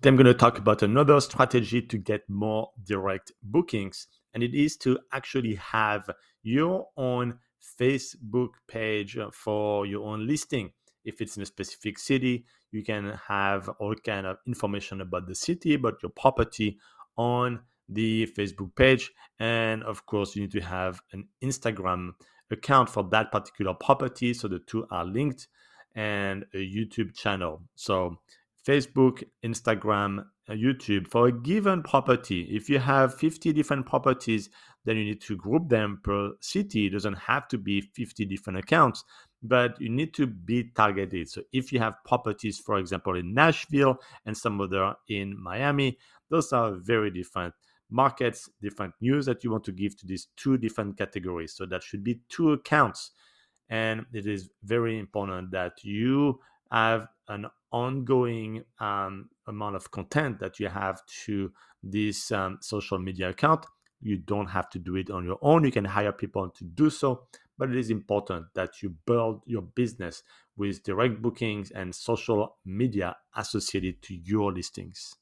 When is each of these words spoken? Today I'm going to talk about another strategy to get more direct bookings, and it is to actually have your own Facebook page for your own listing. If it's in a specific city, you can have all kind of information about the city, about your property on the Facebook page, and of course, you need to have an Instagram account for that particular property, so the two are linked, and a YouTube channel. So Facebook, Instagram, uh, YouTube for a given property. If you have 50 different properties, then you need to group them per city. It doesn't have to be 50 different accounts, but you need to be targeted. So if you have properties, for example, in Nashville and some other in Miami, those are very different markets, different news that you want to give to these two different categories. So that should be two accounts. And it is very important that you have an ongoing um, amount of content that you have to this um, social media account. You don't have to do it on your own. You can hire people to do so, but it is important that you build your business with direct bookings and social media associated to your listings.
Today 0.00 0.10
I'm 0.10 0.16
going 0.16 0.26
to 0.26 0.34
talk 0.34 0.58
about 0.58 0.84
another 0.84 1.20
strategy 1.20 1.82
to 1.82 1.98
get 1.98 2.22
more 2.28 2.70
direct 2.84 3.32
bookings, 3.42 4.06
and 4.32 4.44
it 4.44 4.54
is 4.54 4.76
to 4.76 5.00
actually 5.12 5.56
have 5.56 6.08
your 6.44 6.86
own 6.96 7.40
Facebook 7.80 8.50
page 8.68 9.18
for 9.32 9.86
your 9.86 10.06
own 10.06 10.24
listing. 10.24 10.70
If 11.04 11.20
it's 11.20 11.36
in 11.36 11.42
a 11.42 11.46
specific 11.46 11.98
city, 11.98 12.44
you 12.70 12.84
can 12.84 13.18
have 13.26 13.68
all 13.80 13.96
kind 13.96 14.24
of 14.24 14.36
information 14.46 15.00
about 15.00 15.26
the 15.26 15.34
city, 15.34 15.74
about 15.74 16.00
your 16.00 16.10
property 16.10 16.78
on 17.16 17.58
the 17.88 18.28
Facebook 18.38 18.76
page, 18.76 19.10
and 19.40 19.82
of 19.82 20.06
course, 20.06 20.36
you 20.36 20.42
need 20.42 20.52
to 20.52 20.60
have 20.60 21.00
an 21.10 21.26
Instagram 21.42 22.12
account 22.52 22.88
for 22.88 23.02
that 23.10 23.32
particular 23.32 23.74
property, 23.74 24.32
so 24.32 24.46
the 24.46 24.60
two 24.60 24.86
are 24.92 25.04
linked, 25.04 25.48
and 25.96 26.44
a 26.54 26.58
YouTube 26.58 27.16
channel. 27.16 27.62
So 27.74 28.20
Facebook, 28.68 29.22
Instagram, 29.42 30.26
uh, 30.48 30.52
YouTube 30.52 31.08
for 31.08 31.28
a 31.28 31.32
given 31.32 31.82
property. 31.82 32.42
If 32.50 32.68
you 32.68 32.78
have 32.78 33.14
50 33.14 33.54
different 33.54 33.86
properties, 33.86 34.50
then 34.84 34.98
you 34.98 35.04
need 35.04 35.22
to 35.22 35.36
group 35.36 35.70
them 35.70 36.00
per 36.04 36.32
city. 36.40 36.86
It 36.86 36.90
doesn't 36.90 37.14
have 37.14 37.48
to 37.48 37.56
be 37.56 37.80
50 37.80 38.26
different 38.26 38.58
accounts, 38.58 39.04
but 39.42 39.80
you 39.80 39.88
need 39.88 40.12
to 40.14 40.26
be 40.26 40.70
targeted. 40.76 41.30
So 41.30 41.42
if 41.50 41.72
you 41.72 41.78
have 41.78 41.94
properties, 42.04 42.58
for 42.58 42.78
example, 42.78 43.16
in 43.16 43.32
Nashville 43.32 43.96
and 44.26 44.36
some 44.36 44.60
other 44.60 44.94
in 45.08 45.42
Miami, 45.42 45.96
those 46.28 46.52
are 46.52 46.72
very 46.72 47.10
different 47.10 47.54
markets, 47.90 48.50
different 48.60 48.92
news 49.00 49.24
that 49.24 49.42
you 49.42 49.50
want 49.50 49.64
to 49.64 49.72
give 49.72 49.96
to 49.96 50.06
these 50.06 50.28
two 50.36 50.58
different 50.58 50.98
categories. 50.98 51.54
So 51.56 51.64
that 51.66 51.82
should 51.82 52.04
be 52.04 52.20
two 52.28 52.52
accounts. 52.52 53.12
And 53.70 54.04
it 54.12 54.26
is 54.26 54.50
very 54.62 54.98
important 54.98 55.52
that 55.52 55.72
you 55.82 56.40
have 56.70 57.08
an 57.28 57.46
ongoing 57.72 58.64
um, 58.80 59.28
amount 59.46 59.76
of 59.76 59.90
content 59.90 60.40
that 60.40 60.58
you 60.58 60.68
have 60.68 61.04
to 61.24 61.52
this 61.82 62.32
um, 62.32 62.58
social 62.60 62.98
media 62.98 63.30
account. 63.30 63.66
You 64.00 64.16
don't 64.18 64.46
have 64.46 64.70
to 64.70 64.78
do 64.78 64.96
it 64.96 65.10
on 65.10 65.24
your 65.24 65.38
own. 65.42 65.64
You 65.64 65.72
can 65.72 65.84
hire 65.84 66.12
people 66.12 66.48
to 66.50 66.64
do 66.64 66.88
so, 66.90 67.24
but 67.58 67.70
it 67.70 67.76
is 67.76 67.90
important 67.90 68.46
that 68.54 68.82
you 68.82 68.94
build 69.06 69.42
your 69.46 69.62
business 69.62 70.22
with 70.56 70.82
direct 70.82 71.20
bookings 71.20 71.70
and 71.70 71.94
social 71.94 72.56
media 72.64 73.16
associated 73.36 74.02
to 74.02 74.14
your 74.14 74.52
listings. 74.52 75.14